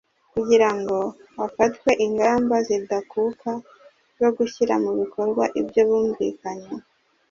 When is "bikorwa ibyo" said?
4.99-5.81